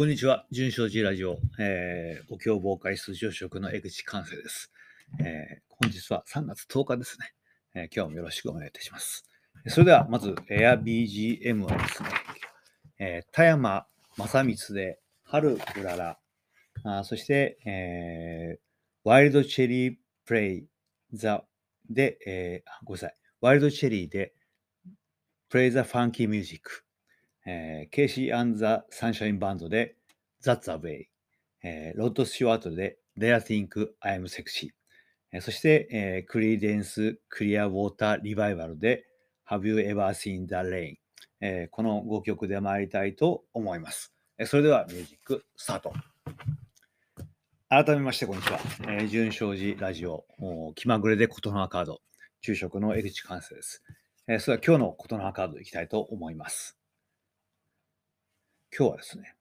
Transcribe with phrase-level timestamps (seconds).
[0.00, 0.46] こんにちは。
[0.50, 4.72] 純正寺ラジオ、えー、お経防会数常食の江口寛生です、
[5.18, 5.74] えー。
[5.78, 7.34] 本日は3月10日ですね、
[7.74, 9.26] えー、今日もよろしくお願いいたします。
[9.66, 12.08] それでは、まず AirBGM はですね、
[12.98, 13.84] えー、田山
[14.16, 16.18] 正光で春うらら、
[16.82, 18.58] あそして、えー、
[19.04, 20.66] ワイルドチェリープレイ
[21.12, 21.44] ザ
[21.90, 24.32] で、えー、ごめんなさい、ワイルドチェリーで
[25.50, 26.86] Play That Funky Music。
[27.46, 29.96] えー、ケイシー・アン・ザ・サンシャイン・バンドで
[30.42, 31.06] That's the Way、
[31.62, 34.70] えー、ロッド・スチュワートで Da Ya Think I'm Sexy、
[35.32, 39.04] えー、そして、えー、クリーデンス・クリア・ウォーター・リバイバルで
[39.48, 40.94] Have You Ever Seen the Rain、
[41.40, 44.14] えー、この5曲で参りたいと思います。
[44.38, 45.92] えー、それではミュージックスタート。
[47.68, 48.58] 改めまして、こんにちは。
[48.88, 50.24] えー、順正寺ラジオ、
[50.74, 52.00] 気まぐれで琴の葉カード、
[52.40, 53.82] 昼食の江口寛生です。
[54.26, 56.78] えー、それでは今日の琴の葉カードいきたいと思います。
[58.76, 59.34] 今日はですね、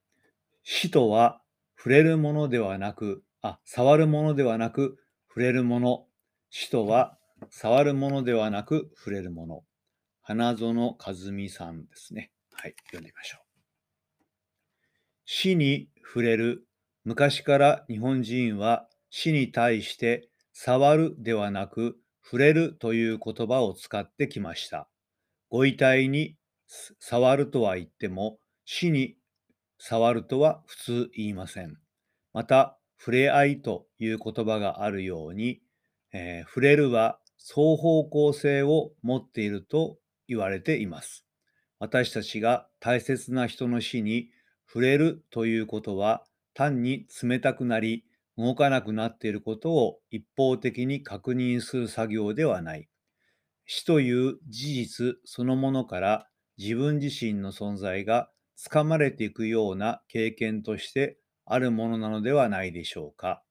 [0.64, 1.42] 死とは
[1.78, 4.98] 触れるものではなく、あ、触るものではなく、
[5.30, 6.06] 触れるもの。
[6.50, 7.18] 死とは
[7.50, 9.64] 触るものではなく、触れるもの。
[10.22, 12.32] 花園和美さんですね。
[12.52, 13.50] はい、読んでみましょう。
[15.26, 16.68] 死に触れる。
[17.06, 24.90] 昔から日本人は死に対して触るではなく触れるという言葉を使ってきました。
[25.50, 26.36] ご遺体に
[27.00, 29.16] 触るとは言っても死に
[29.80, 31.78] 触るとは普通言いません。
[32.34, 35.62] また、触れ合いという言葉があるように、
[36.12, 41.26] えー、触れるは双方向性を持っていると言われています。
[41.80, 44.30] 私たちが大切な人の死に
[44.68, 48.04] 触れるということは単に冷たくなり
[48.38, 52.90] 動かなくなっていることを一方的に確認する作業ではない。
[53.66, 58.30] 死という事実そのものから自分自身の存在が
[58.62, 63.42] つかまれていくような経験としてあるものなのではないでしょうか。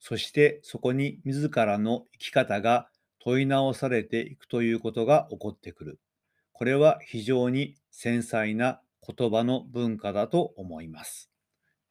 [0.00, 2.88] そしてそこに自らの生き方が
[3.20, 6.00] 問い直されていくということが起こってくる。
[6.52, 11.30] これは非常に繊細な言葉の文化だと思います。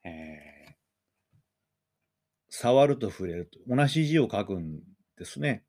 [0.04, 0.72] えー、
[2.50, 3.58] 触ると触れると。
[3.74, 4.80] 同じ字を書くん
[5.16, 5.64] ですね。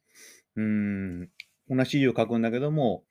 [0.57, 1.29] うん、
[1.69, 3.05] 同じ字を書くんだけども、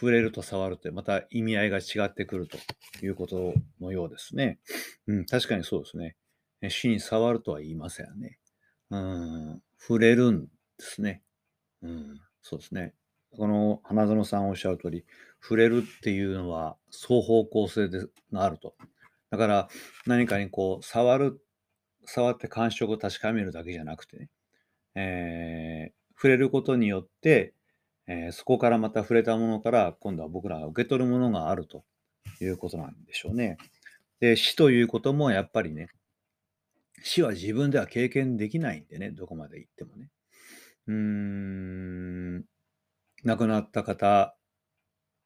[0.00, 2.56] 触れると触るってまた意味合いが違ってくると
[3.04, 4.60] いうことのようですね。
[5.08, 6.16] うん、確かにそうですね。
[6.68, 8.38] 死に触るとは言いませんよね。
[8.90, 10.48] うん、触れるんで
[10.78, 11.22] すね。
[11.82, 12.94] うん、そうですね。
[13.36, 15.04] この花園さんおっしゃる通り、
[15.42, 18.76] 触れるっていうのは双方向性でがあると。
[19.30, 19.68] だから
[20.06, 21.40] 何かにこう触る、
[22.04, 24.30] 触って感触を確かめるだけじゃなくてね、
[24.94, 27.52] えー、触れることによって
[28.08, 31.84] えー、そこからまた触れたものから今度は僕らが受け取るものがあると
[32.40, 33.58] いうことなんでしょうね。
[34.20, 35.88] で、死ということもやっぱりね、
[37.02, 40.08] 死は自分では経験できないんでね、どこまで行ってもね。
[40.86, 42.44] うーん、
[43.24, 44.34] 亡くなった方、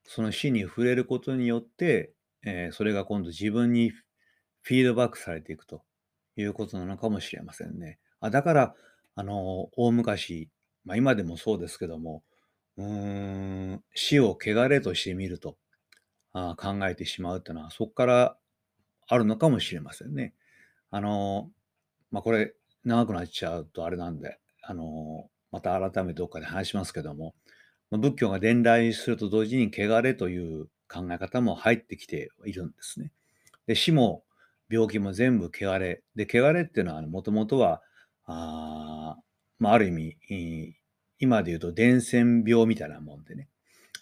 [0.05, 2.13] その死に触れることによって、
[2.45, 3.91] えー、それが今度自分に
[4.63, 5.85] フィードバックされていくと
[6.37, 8.01] いうことなのかもしれませんね。
[8.21, 8.75] あだから、
[9.15, 10.51] あの、大昔、
[10.85, 12.25] まあ今でもそうですけども、
[13.95, 15.57] 死を汚れとしてみると、
[16.33, 18.37] あ考えてしまうっていうのは、そこから
[19.07, 20.35] あるのかもしれませんね。
[20.91, 21.51] あの、
[22.11, 27.35] まあ、これ、長くなっちゃうとあれなんで、あの、また改めてどっかで話しますけども、
[27.91, 33.13] まあ、仏教が伝来すると同時に汚れという考え方も入ってきているんですね。
[33.67, 34.25] で死も
[34.73, 36.03] 病気も全部汚れ。
[36.17, 37.83] で、汚れっていうのはもともとは、
[38.25, 39.19] あ,、
[39.59, 40.77] まあ、ある意味、
[41.23, 43.49] 今で言うと伝染病みたいなもんでね、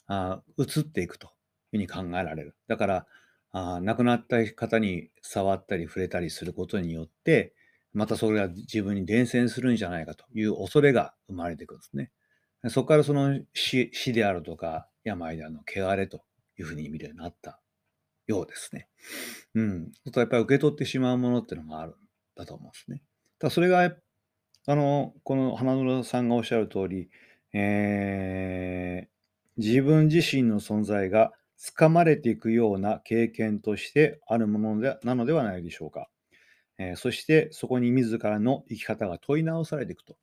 [0.06, 1.30] あ移っていくという
[1.72, 2.56] ふうに考えられる。
[2.66, 3.06] だから、
[3.52, 7.52] あ亡くなった方に触ったり触れたりすることによって、
[7.92, 12.10] またそれが自分に伝染するんじゃないかという恐れが生まれてくるんですね。
[12.70, 16.22] そこからその死死であるとか病であるの汚れと
[16.58, 17.60] いうふうに見るようになった
[18.28, 18.88] ようですね。
[19.54, 19.92] うん。
[19.92, 21.94] ちょっとやっぱり受け取ってしまうものっていうのがあるん
[22.34, 23.02] だと思うんですね。
[23.38, 23.92] ただそれが
[24.66, 27.08] あの、この花園さんがおっしゃる通り、
[27.52, 29.08] えー、
[29.56, 36.08] 自分自身の存在がつかまれていくような経験としてあるものでなのではないでしょうか。
[36.78, 40.16] えー、そしてそこに自らの生き方が問い直されていくと。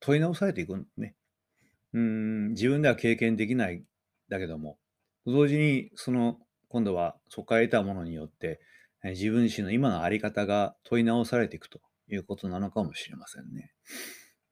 [0.00, 1.14] 問い直されていくんね。
[1.94, 3.82] うん自分では経験できない
[4.28, 4.78] だけども、
[5.26, 6.38] 同時にその
[6.68, 8.60] 今度はそこから得たものによって、
[9.04, 13.72] 自分自身の今の在り方が問い直されていくということなのかもしれませんね。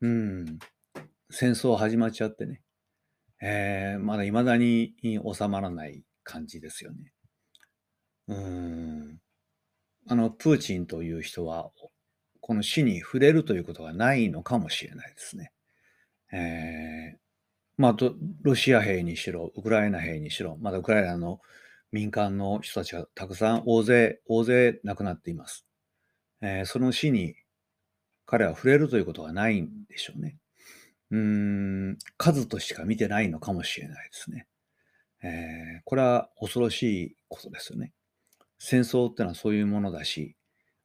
[0.00, 0.58] うん。
[1.30, 2.62] 戦争始まっちゃってね。
[3.42, 7.12] えー、まだ未だに収まらない感じですよね。
[8.28, 9.18] うん。
[10.08, 11.70] あの、プーチンという人は、
[12.40, 15.52] この死に触れるということがないのかもしれないですね。
[16.32, 17.18] えー、
[17.76, 17.96] まあ、
[18.42, 21.40] ロシア兵にしろ、ウクライナ兵にしろ、まだウクライナの
[21.92, 25.66] 民間の人たちがたくさん大勢、大勢亡くなっています。
[26.40, 27.34] えー、その死に
[28.26, 30.36] 彼は触れるということがないんでしょうね。
[31.10, 31.18] うー
[31.92, 34.46] ん、数としか見てないのかもしれないですね。
[35.22, 37.92] えー、これは恐ろしいことですよね。
[38.58, 40.36] 戦争ってのはそういうものだし、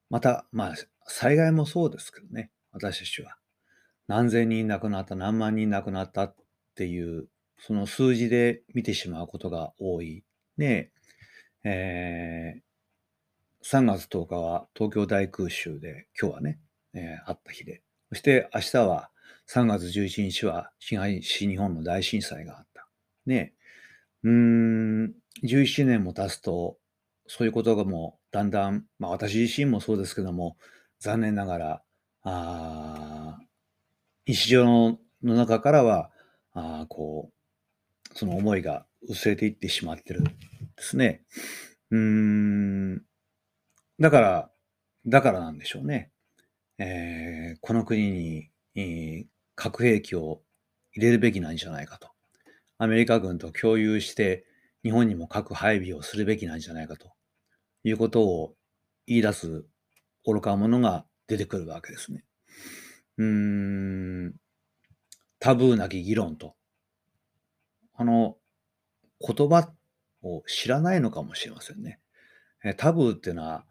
[0.10, 0.76] また、まあ、
[1.08, 3.38] 災害もそうですけどね、私たちは。
[4.08, 6.36] 何千人亡くなった、何万人亡くなったっ
[6.76, 7.28] ていう、
[7.58, 10.24] その数字で見てしまうことが多い。
[10.58, 10.92] ね
[11.64, 16.60] えー、3月10日は東京大空襲で、今日はね、
[16.94, 19.10] えー、あった日で、そして明日は
[19.48, 22.88] 3月11日は東日本の大震災があった。
[23.26, 23.54] ね
[24.24, 26.78] うーん、11年も経つと、
[27.28, 30.58] そういうことがもうだんだん、まあ私自身もそうですけども、
[31.00, 31.84] 残念ながら、
[32.24, 33.38] あ
[34.26, 34.66] 日常
[35.24, 36.12] の中からは、
[36.54, 40.32] あこう、その思いが薄れていってしまってるんで
[40.78, 41.24] すね。
[41.90, 43.02] うーん、
[44.00, 44.52] だから、
[45.06, 46.12] だからなんでしょうね。
[46.84, 50.42] えー、この国に、えー、核兵器を
[50.94, 52.10] 入れるべきなんじゃないかと。
[52.80, 54.46] アメリカ軍と共有して
[54.82, 57.12] 日本にも核配備をするべきなんじゃないかと
[57.84, 58.56] いうことを
[59.06, 59.64] 言い出す
[60.26, 62.24] 愚か者が出てくるわけですね。
[63.20, 63.26] うー
[64.30, 64.34] ん、
[65.38, 66.56] タブーなき議論と。
[67.94, 68.38] あの、
[69.20, 69.72] 言葉
[70.24, 72.00] を知らないのかもしれませんね。
[72.78, 73.66] タブーっていうのは、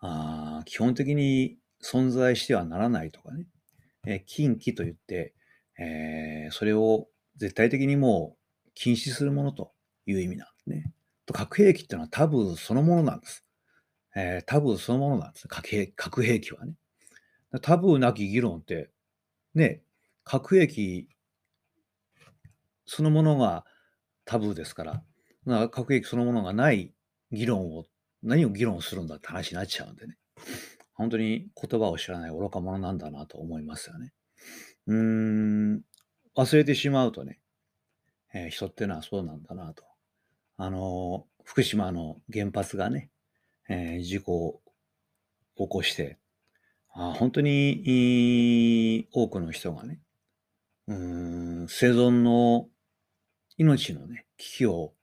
[0.00, 3.46] あ基本的に存在してはならないとかね。
[4.06, 5.34] え禁忌と言って、
[5.78, 8.36] えー、それを絶対的にも
[8.66, 9.72] う禁止するものと
[10.06, 10.92] いう意味なんですね。
[11.26, 13.44] と核兵器っていうのはタブーそのものなんです。
[14.14, 15.48] えー、タブーそのものなんです。
[15.48, 16.74] 核兵核兵器はね。
[17.62, 18.90] タブーなき議論って、
[19.54, 19.82] ね、
[20.24, 21.08] 核兵器
[22.86, 23.64] そのものが
[24.24, 25.02] タブーですから、か
[25.46, 26.92] ら核兵器そのものがない
[27.32, 27.84] 議論を、
[28.22, 30.16] 何を議論するんだって話になっちゃうんでね。
[30.96, 34.12] 本当に言葉を知らない愚か者なんだなと思いますよね。
[34.86, 35.82] うーん、
[36.34, 37.38] 忘れてしまうとね、
[38.32, 39.84] えー、人っていうのはそうなんだなと。
[40.56, 43.10] あの、福島の原発がね、
[43.68, 44.60] えー、事故を
[45.56, 46.18] 起こして、
[46.94, 50.00] あ本当に多くの人がね、
[50.88, 52.68] うん生存の
[53.58, 54.94] 命のね、危機を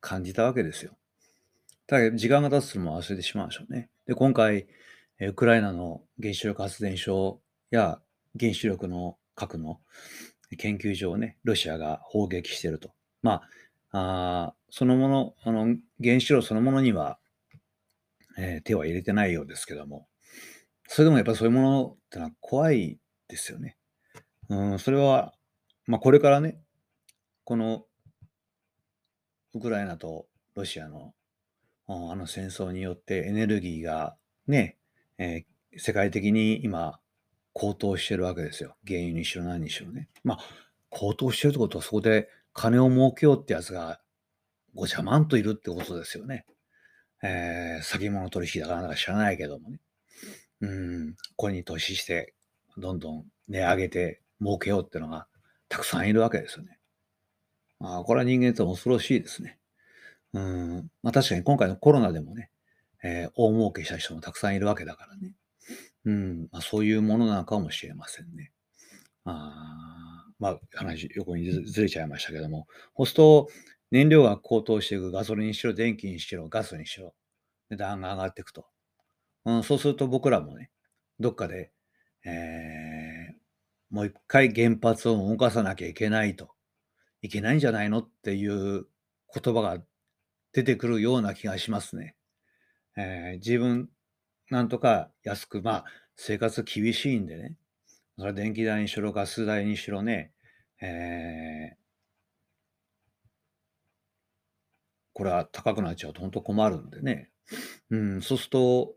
[0.00, 0.96] 感じたわけですよ。
[1.86, 3.90] ただ、時間が経つのも忘れてしまうでしょうね。
[4.06, 4.66] で、今回、
[5.28, 7.40] ウクライナの原子力発電所
[7.70, 8.00] や
[8.38, 9.80] 原子力の核の
[10.58, 12.92] 研究所をね、ロシアが砲撃してると。
[13.22, 13.42] ま
[13.92, 17.18] あ、あそのもの、あの、原子炉そのものには、
[18.38, 20.08] えー、手は入れてないようですけども、
[20.88, 22.98] それでもやっぱそういうものってのは怖い
[23.28, 23.76] ですよね。
[24.48, 25.34] うん、それは、
[25.86, 26.58] まあこれからね、
[27.44, 27.84] この
[29.54, 31.14] ウクライナとロシアの
[31.86, 34.16] あの戦争によってエネルギーが
[34.46, 34.78] ね、
[35.18, 36.98] えー、世界的に今
[37.52, 38.76] 高騰してるわけですよ。
[38.86, 40.08] 原油にしろ何にしろね。
[40.24, 40.38] まあ、
[40.90, 44.00] 高騰してるってことはそこで金を儲けようってやつが
[44.74, 46.46] ごちゃまんといるってことですよね。
[47.22, 49.80] えー、先物取引だからなんか知らないけどもね。
[50.60, 52.34] うん、これに投資して、
[52.76, 55.26] どんどん値上げて儲けようってのが
[55.68, 56.78] たくさんいるわけですよね。
[57.78, 59.58] まあ、これは人間と恐ろしいですね。
[60.32, 62.50] うん、まあ確かに今回のコロナでもね、
[63.02, 65.34] えー、大儲けした人もたくさんいるわけだからね。
[66.04, 68.52] うん、まあ、そういうものなのかもしれませんね。
[69.24, 72.66] あまあ、話、横にずれちゃいましたけども、
[72.96, 73.48] そうすると、
[73.92, 77.14] 燃料が高騰していく、ガソリンにしろ、電気にしろ、ガスにしろ、
[77.70, 78.66] 値段が上がっていくと。
[79.44, 80.70] うん、そうすると僕らもね、
[81.20, 81.70] どっかで、
[82.24, 86.50] えー、もう一回原発を動かさなきゃいけないと、
[87.20, 88.86] いけないんじゃないのっていう
[89.34, 89.78] 言葉が
[90.52, 92.16] 出てくるような気がしますね。
[92.96, 93.88] えー、自分
[94.50, 95.84] なんとか安く、まあ、
[96.16, 97.56] 生活厳しいんでね、
[98.18, 100.32] それ電気代にしろ、ガス代にしろね、
[100.80, 101.76] えー、
[105.14, 107.30] これは高くなっちゃうと本当困るんでね、
[107.90, 108.94] うん、そうすると、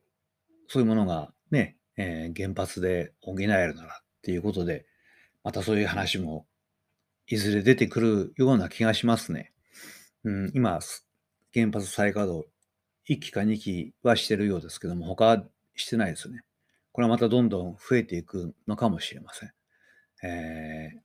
[0.67, 4.85] そういうものがね、えー、原発で補えるならっていうことで、
[5.43, 6.47] またそういう話も
[7.27, 9.53] いずれ出てくるような気がしますね。
[10.23, 10.79] うん、今、
[11.53, 12.49] 原発再稼働
[13.07, 15.43] 1期か2期はしてるようですけども、他は
[15.75, 16.41] してないですね。
[16.91, 19.51] これはまたどんどん増えていくのかもしれません。
[20.23, 20.99] えー、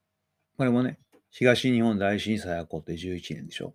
[0.57, 0.99] これもね、
[1.31, 3.75] 東日本大震災が起こって11年でしょ。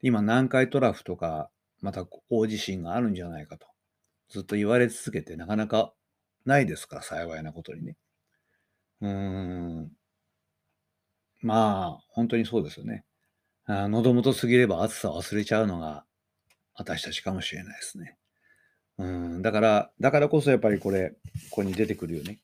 [0.00, 3.66] 今、南海トラフとか、また大地震があるんじゃないかと
[4.30, 5.92] ずっと言われ続けてなかなか
[6.44, 7.96] ないですから、幸いなことにね。
[9.00, 9.92] うーん。
[11.42, 13.04] まあ、本当にそうですよね。
[13.68, 16.04] 喉元過ぎれば暑さ忘れちゃうのが
[16.76, 18.16] 私たちかもしれないですね。
[18.98, 21.16] うん、だから、だからこそやっぱりこれ、こ
[21.56, 22.38] こに出てくるよね。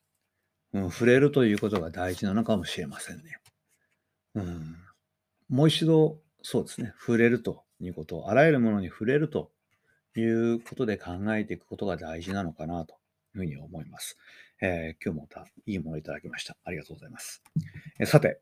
[0.73, 3.39] うん、触れるということが大事なのかもしれませんね。
[4.35, 4.77] うん、
[5.49, 9.51] もう一度、そうですね、触れるということ、あらゆるものに触れると
[10.17, 12.97] いうことで考えていくことが大事なのかなとい
[13.37, 14.19] うふうに思います。
[14.61, 16.57] えー、今日もまたいいものをいただきました。
[16.65, 17.43] ありがとうございます。
[17.99, 18.41] えさて、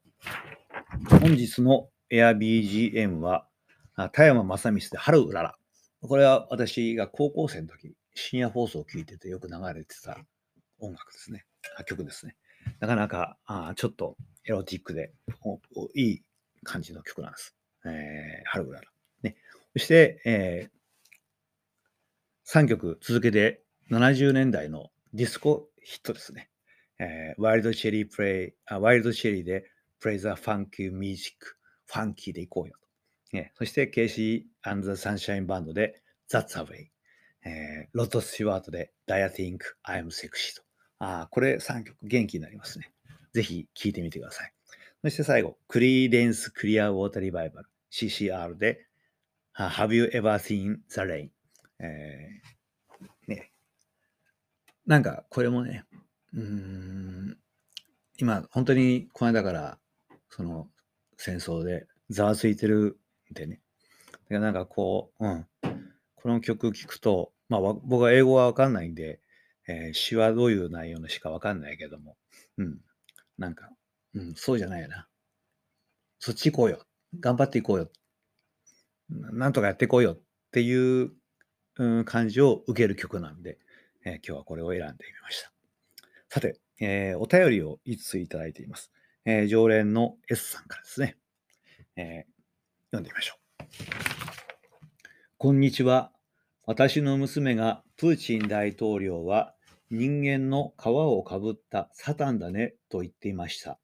[1.08, 3.46] 本日の AirBGM は、
[4.12, 5.59] 田山正光で春うらら。
[6.02, 10.18] これは私が高校生の時、深夜放送を聞いててよく流れてた
[10.78, 11.44] 音楽ですね。
[11.86, 12.36] 曲ですね。
[12.80, 14.16] なかなかあちょっと
[14.46, 15.12] エロティックで
[15.94, 16.22] いい
[16.64, 17.54] 感じの曲なんです。
[17.84, 17.92] えー、
[18.46, 18.88] 春うらら。
[19.22, 19.36] ね。
[19.74, 26.50] そして、えー、3曲続けて70年代のディスコヒットですね。
[26.98, 29.64] えー、ワイルドチェリー Play、あワイルドチェリーで
[30.00, 31.56] Play That Funky Music、
[31.86, 32.88] ファンキーでいこうよと。
[33.32, 36.88] ね、そしてケイシー・アン・ザ・サンシャインバンドで That's the Way。
[37.44, 40.62] えー、ロッド・スチュワートで Da Ya Think I'm Sexy と。
[40.98, 42.92] あこれ3曲元気になりますね。
[43.32, 44.52] ぜひ聴いてみてください。
[45.02, 48.86] そして最後、クリーデンス・クリア・ウォーター・リバイバル CCR で
[49.56, 51.30] Have You Ever Seen the Rain、
[51.78, 53.52] えー、ね。
[54.86, 55.84] なんかこれもね、
[56.34, 57.38] うん、
[58.18, 59.78] 今本当にこの間から
[60.28, 60.68] その
[61.16, 62.98] 戦争でざわついてる
[63.32, 63.60] でね。
[64.10, 65.46] だからなんかこう、うん、
[66.16, 69.20] この曲聴くと、まあ僕は英語はわかんないんで、
[69.68, 72.16] えー、詩はどういう内容の詩かわかんないけども、
[72.58, 72.78] うん、
[73.38, 73.70] なんか、
[74.14, 75.06] うん、そうじゃないよな。
[76.18, 76.84] そっち行こうよ。
[77.18, 77.90] 頑張っていこうよ。
[79.08, 80.20] なんとかやっていこうよっ
[80.52, 81.12] ていう、
[81.76, 83.58] うん、感じを受ける曲なんで、
[84.04, 85.52] えー、今日はこれを選んでみました。
[86.28, 88.92] さて、えー、お便りをいついただいています。
[89.24, 91.16] えー、常連の S さんからですね。
[91.96, 92.24] え
[92.92, 93.64] 読んでみましょう。
[95.38, 96.10] こんにちは。
[96.66, 99.54] 私の娘がプーチン大統領は
[99.90, 103.78] 人間の皮をかぶったサタンだねと言っていました。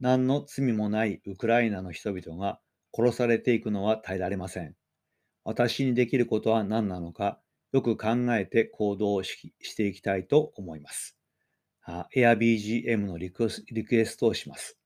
[0.00, 2.60] 何の罪もないウクライナの人々が
[2.94, 4.74] 殺されていくのは耐えられません。
[5.44, 7.38] 私にできることは何なのか、
[7.72, 11.18] よく考えて行動していきたいと思います。
[12.16, 13.50] AirBGM のリク
[13.92, 14.78] エストをします。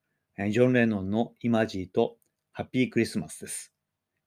[0.50, 2.17] ジョン・レノンのイマジーと
[2.58, 3.72] ハッピークリスマスです。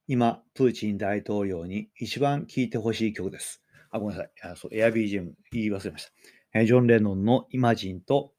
[0.07, 3.61] 今、プーチン大統領に一番聴いてほしい曲です。
[3.89, 4.31] あ、ごめんなさい。
[4.53, 6.09] あそう AirBGM 言い忘れまし
[6.53, 6.63] た。
[6.63, 8.31] ジョン・レノンのイマジンと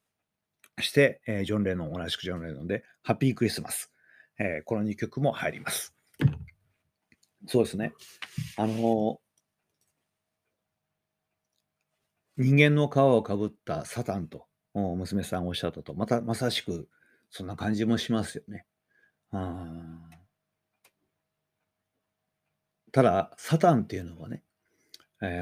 [0.79, 3.91] して、ジョン・レノン、同じくジョン・レノンで、ハッピークリスマス。
[4.39, 5.93] えこの2曲も入ります。
[7.45, 7.93] そうですね。
[8.57, 9.19] あの
[12.37, 16.89] 人間の皮をかぶったサタンと娘さんおっしゃったと、またまさしく
[17.29, 18.65] そんな感じもしますよね。
[22.91, 24.43] ただ、サタンっていうのはね、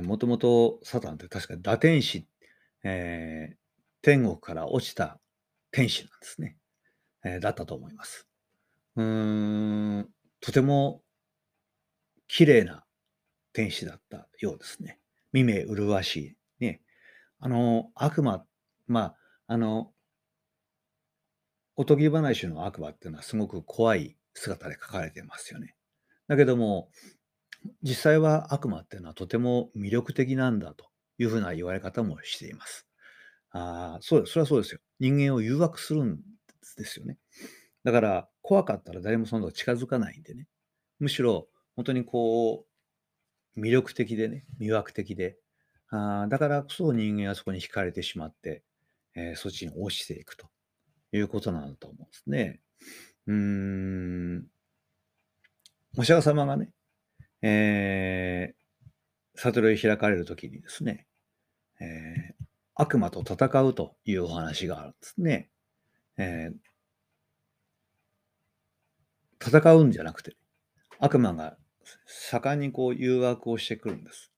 [0.04, 2.26] もともとサタンって確か打天使、
[2.84, 3.56] えー、
[4.02, 5.20] 天国から落ちた
[5.72, 6.58] 天使なんですね。
[7.24, 8.28] えー、だったと思います。
[8.96, 11.02] うーん、とても
[12.28, 12.86] 綺麗な
[13.54, 15.00] 天使だったようですね。
[15.34, 16.82] 見目麗しい、ね。
[17.40, 18.46] あの、悪魔、
[18.88, 19.16] まあ、
[19.48, 19.92] あの、
[21.76, 25.76] おとぎ話の悪魔っていうのはすごく怖い姿で書かれてますよね。
[26.28, 26.90] だけども、
[27.84, 30.86] 実際は悪魔っていうのはとても魅力的なんだと
[31.18, 32.88] いうふうな言われ方もしています。
[33.52, 34.34] ああ、そうです。
[34.34, 34.80] それはそうですよ。
[35.00, 36.20] 人間を誘惑するん
[36.78, 37.18] ですよね。
[37.84, 40.48] だから、怖かったら誰もそのと近づかないんでね。
[41.00, 42.66] むしろ、本当にこ
[43.56, 45.38] う、魅力的でね、魅惑的で、
[45.90, 48.64] あだからこそ人間はそこに惹かれてしまって、
[49.14, 50.48] えー、そっちに落ちていくと
[51.12, 52.62] いうことなんだと思うんですね。
[53.28, 54.48] うーん。
[55.98, 56.72] お釈迦様がね、
[57.42, 61.08] えー、悟りを開かれるときにですね、
[61.80, 65.50] えー、悪魔と戦うというお話があるんですね。
[66.18, 70.36] えー、戦うんじゃなくて、
[71.00, 71.58] 悪魔が
[72.06, 74.32] 盛んにこう誘惑をしてくるんです。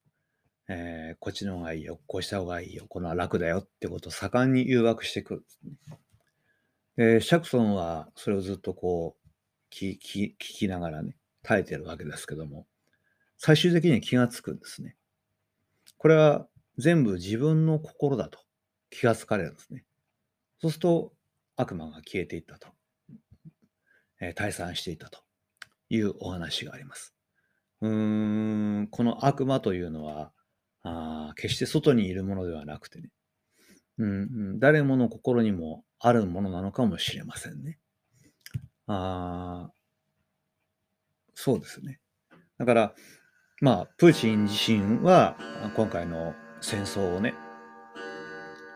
[0.69, 5.97] えー、こっちの方がいいよ、こうした方がいいよ、このは楽だよってことを盛んに誘惑してくるんですね。
[6.95, 12.67] で、シャクソンはそれをずっとこう聞き聞きながらね、耐えてるわけですけども、
[13.37, 14.95] 最終的に気がつくんですね。
[15.97, 16.47] これは
[16.77, 18.39] 全部自分の心だと
[18.89, 19.85] 気がつかれるんですね。
[20.59, 21.13] そうすると
[21.55, 22.69] 悪魔が消えていったと、
[24.21, 25.19] えー、退散していったと
[25.89, 27.13] いうお話があります。
[27.81, 30.31] うーん、この悪魔というのは、
[30.83, 33.09] あ決して外にいるものではなくてね、
[33.97, 34.11] うんう
[34.55, 37.77] ん、誰もの心にもあるものなのかもしれませんね。
[38.87, 39.69] あ
[41.35, 41.99] そうですね。
[42.57, 42.95] だから、
[43.61, 45.37] まあ、プーチン自身は、
[45.75, 47.33] 今回の戦争をね、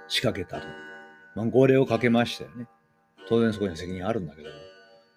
[0.07, 0.67] 仕掛けたと。
[1.35, 2.67] まあ、号令をかけましたよね。
[3.27, 4.55] 当然そこには責任あるんだけども。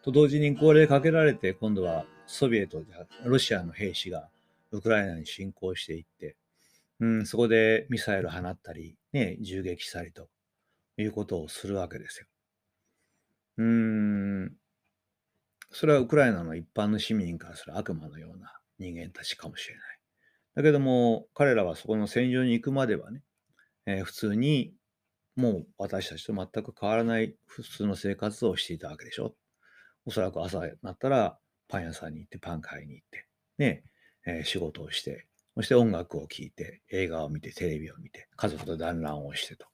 [0.02, 2.83] と同時に号令かけられて、今度はソビエト、
[3.25, 4.28] ロシアの兵士が
[4.73, 6.37] ウクライナに侵攻していって、
[7.00, 10.31] うん、そこでミサイル放ったり、ね、銃撃したりと
[10.99, 12.26] いうことをするわけですよ。
[13.57, 14.57] うーん、
[15.71, 19.85] それはウクライナの一般の市民からする悪魔のような人間たちかもしれない。
[20.57, 23.23] だけども、彼らはそこの戦場に行くまではね、
[23.87, 24.75] えー普通に
[25.37, 29.37] もう私たちと全く変わらない普通の生活をしていたわけでしょ。
[30.07, 31.38] おそらく朝になったら
[31.69, 33.85] パン屋さんに行ってパン買いに行って、ね、
[34.26, 35.29] えー仕事をして、
[35.61, 39.67] そして音楽を聴いて、映画を見て、テレビを見て、家族と団らんをしてと。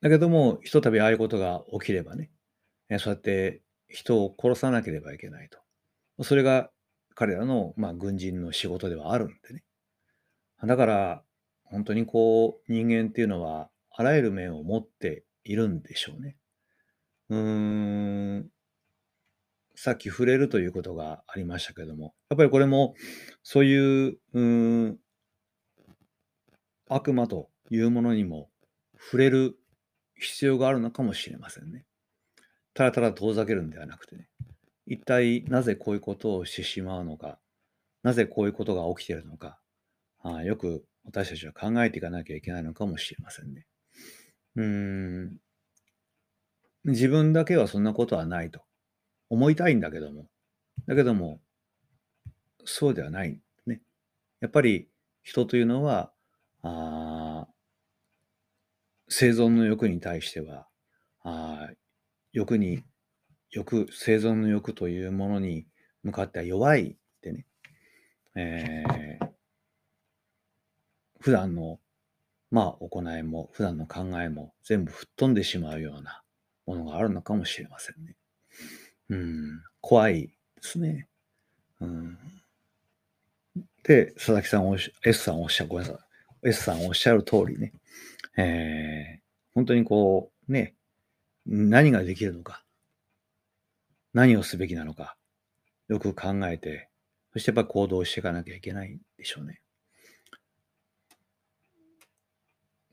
[0.00, 2.32] だけども、ひとたびああいうことが起きればね、
[2.98, 6.24] そうやって人を殺さなければいけないと。
[6.24, 6.72] それが
[7.14, 9.62] 彼らの、まあ、軍人の仕事ではあるんでね。
[10.64, 11.22] だから、
[11.62, 16.36] 本当にこう、人間っていうのは、あらゆる面を持っているんでしょうね。
[17.28, 18.50] うーん、
[19.76, 22.94] さっき触れるということがありましたけども、やっぱりこれも、
[23.42, 24.98] そういう、うん、
[26.88, 28.48] 悪魔というものにも
[28.98, 29.58] 触れる
[30.14, 31.84] 必要があるのかもしれませんね。
[32.72, 34.28] ただただ遠ざけるんではなくてね、
[34.86, 37.38] 一体なぜこういうことをしてしまうのか、
[38.02, 39.58] なぜこういうことが起きているのか、
[40.22, 43.66] あよく私たちは考えていかなきゃいけないのかもしれませんね。
[44.56, 45.36] うん、
[46.84, 48.62] 自分だけはそんなことはないと
[49.28, 50.26] 思いたいんだけども、
[50.86, 51.40] だけども、
[52.64, 53.40] そうではない。
[53.66, 53.80] ね。
[54.40, 54.88] やっぱり
[55.22, 56.12] 人というのは、
[56.62, 57.46] あ
[59.08, 60.66] 生存の欲に対しては、
[61.22, 61.70] あ
[62.32, 62.82] 欲に、
[63.50, 65.66] 欲、生存の欲というものに
[66.02, 67.46] 向かっては弱いってね、
[68.34, 69.36] えー
[71.26, 71.80] 普段の、
[72.52, 76.22] まあ、行いも、普段の考えも全部吹っ飛んでしまうような
[76.66, 78.14] ものがあるのかもしれませんね。
[79.08, 81.08] うん、怖いですね。
[81.80, 82.18] うん、
[83.84, 85.98] で、佐々木さんおし、S さんおっしゃる、ごめんなさ
[86.44, 86.48] い。
[86.48, 87.72] S さんおっしゃる通りね、
[88.36, 90.74] えー本当にこう、ね、
[91.46, 92.62] 何ができるのか、
[94.12, 95.16] 何をすべきなのか、
[95.88, 96.88] よく考えて、
[97.32, 99.60] そしてやっぱ行動していかなきゃいけないんでしょうね。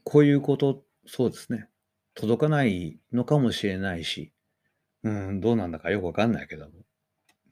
[0.03, 1.69] こういうこと、そうですね。
[2.13, 4.32] 届かないのかもしれないし、
[5.03, 6.71] うん、どうなんだかよくわかんないけども。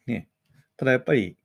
[0.07, 0.29] ね。
[0.77, 1.37] ただやっぱり、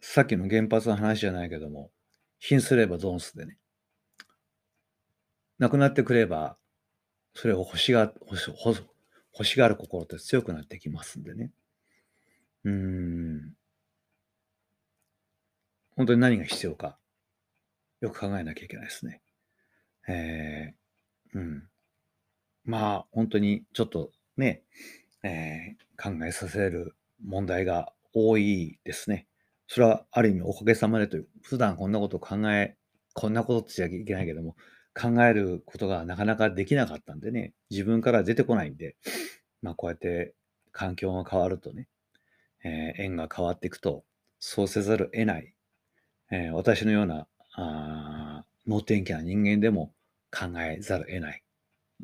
[0.00, 1.90] さっきの原発の話じゃないけども、
[2.38, 3.58] 貧すればゾンスでね。
[5.58, 6.56] なくなってくれば、
[7.34, 8.86] それを欲しが、欲し欲
[9.32, 11.52] 欲しがる心って強くなってきますんでね。
[12.64, 13.52] うん。
[15.96, 16.98] 本当に何が必要か、
[18.00, 19.20] よく考えなきゃいけないですね。
[20.08, 21.68] えー、うん。
[22.64, 24.62] まあ、本当にちょっとね、
[25.22, 26.94] えー考えさせる
[27.24, 29.26] 問題が多いですね。
[29.66, 32.76] それはある意味おかげさまでという、普段こんなことを考え、
[33.14, 34.56] こんなことって言っちゃいけないけども、
[34.94, 38.96] 考えることがなかなかできなかったんでね、自分から出てこないんで、
[39.62, 40.34] まあこうやって
[40.72, 41.88] 環境が変わるとね、
[42.64, 44.04] えー縁が変わっていくと、
[44.40, 45.54] そうせざるを得ない、
[46.30, 49.92] えー私のようなあ能天気な人間でも
[50.30, 51.42] 考えざるを得ない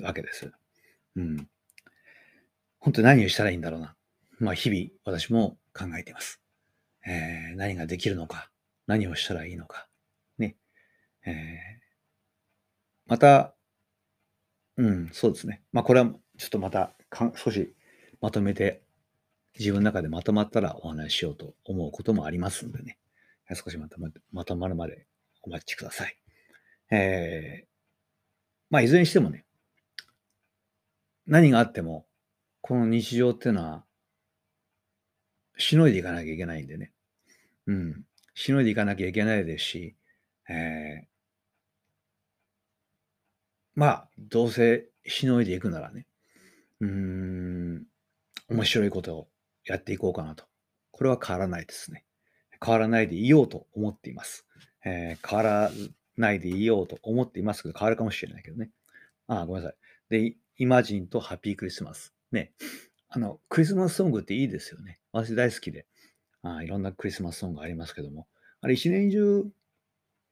[0.00, 0.52] わけです。
[1.16, 1.48] うん。
[2.82, 3.94] 本当に何をしたらいいんだろうな。
[4.40, 6.40] まあ日々私も考えています。
[7.06, 8.50] えー何ができるのか、
[8.88, 9.86] 何をしたらいいのか。
[10.36, 10.56] ね。
[11.24, 11.32] えー
[13.06, 13.54] また、
[14.76, 15.62] うん、そうですね。
[15.72, 16.06] まあこれは
[16.38, 17.72] ちょっとまたか少し
[18.20, 18.82] まとめて
[19.56, 22.98] 自分の中でまとまったらお話ししようと思うこともありますんでね。
[23.54, 25.06] 少しまとままとまるまで
[25.42, 26.16] お待ちください。
[26.90, 27.66] えー
[28.70, 29.44] まあいずれにしてもね、
[31.26, 32.06] 何があっても、
[32.62, 33.84] この日常っていうのは、
[35.58, 36.92] しのいでいかなきゃいけないんでね。
[37.66, 38.04] うん。
[38.34, 39.96] しのいでいかなきゃいけないですし、
[40.48, 41.12] えー
[43.74, 46.06] まあ、どうせしのいでいくならね、
[46.80, 47.86] うーん、
[48.48, 49.28] 面白いことを
[49.64, 50.44] やっていこうかなと。
[50.90, 52.04] これは変わらないですね。
[52.64, 54.46] 変わらないでいようと思っています。
[54.84, 55.70] えー変わら
[56.16, 58.70] ないでいようと思っていますけど、変わるかもしれないけどね。
[59.26, 59.76] あ、ごめんなさい。
[60.10, 62.14] で、イマジンとハッピークリスマス。
[62.34, 62.52] ね。
[63.08, 64.98] あの、クリスマスソングっていいですよね。
[65.12, 65.86] 私大好きで。
[66.42, 68.26] あいろんなクリスマスソングありますけども、
[68.60, 69.44] あれ一年中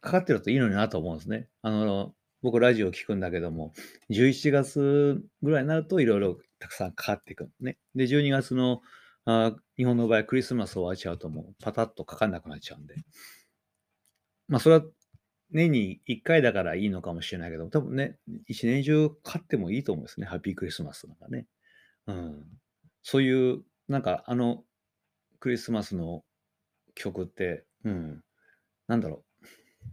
[0.01, 1.49] かかってるといいのになと思うんですね。
[1.63, 3.73] あの、僕ラジオ聞くんだけども、
[4.11, 7.79] 11月ぐらいになるといろいろたくさんかかっていくね。
[7.95, 8.81] で、12月の
[9.27, 12.95] あ日本の場合クリスマス終わっちゃうともうパタッとかかんなくなっちゃうんで。
[14.49, 14.85] まあそれは
[15.53, 20.27] 年に1回だからいいのかもしれないけど、多分ね、一年中買ってもいいと思うんですね。
[20.27, 21.47] ハッピークリスマスなんかね。
[22.11, 22.45] うん。
[23.03, 24.63] そういう、なんかあの
[25.41, 26.23] クリスマスの
[26.95, 28.23] 曲って、うん、
[28.87, 29.47] なんだろう、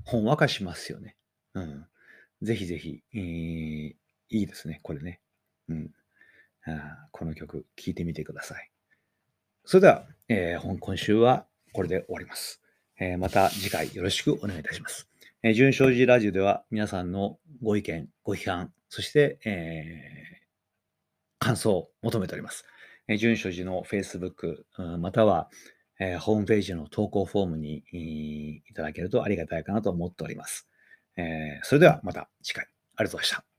[0.04, 1.16] ほんわかしますよね。
[1.54, 1.86] うん。
[2.42, 3.96] ぜひぜひ、えー、い
[4.30, 5.22] いですね、これね。
[5.70, 5.92] うん。
[6.66, 8.72] あこの曲、聴いてみてください。
[9.64, 12.62] それでは、えー、今週はこれで終わります。
[13.00, 15.08] えー、また次回よろしくお願いいたします。
[15.44, 20.37] えー、純正寺ラジオでは皆さんのご意見、ご批判、そして、えー、
[21.40, 22.66] 感想を求めております。
[23.08, 24.64] えー、純所寺の Facebook、
[25.00, 25.50] または、
[26.00, 30.68] えー、ホームページの投稿フォームにいただけるとありがたいかなと思っております。
[31.16, 32.66] えー、それではまた次回。
[32.96, 33.57] ありがとうございました。